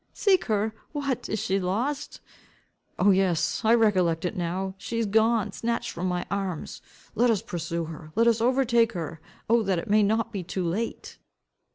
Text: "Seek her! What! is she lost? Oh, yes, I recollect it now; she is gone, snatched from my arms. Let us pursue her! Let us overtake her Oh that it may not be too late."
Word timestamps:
"Seek 0.13 0.45
her! 0.45 0.73
What! 0.93 1.29
is 1.29 1.37
she 1.37 1.59
lost? 1.59 2.21
Oh, 2.97 3.11
yes, 3.11 3.61
I 3.63 3.75
recollect 3.75 4.25
it 4.25 4.35
now; 4.35 4.73
she 4.79 4.97
is 4.97 5.05
gone, 5.05 5.51
snatched 5.51 5.91
from 5.91 6.07
my 6.07 6.25
arms. 6.31 6.81
Let 7.13 7.29
us 7.29 7.43
pursue 7.43 7.85
her! 7.85 8.11
Let 8.15 8.25
us 8.25 8.41
overtake 8.41 8.93
her 8.93 9.21
Oh 9.47 9.61
that 9.61 9.77
it 9.77 9.91
may 9.91 10.01
not 10.01 10.31
be 10.33 10.41
too 10.41 10.65
late." 10.65 11.19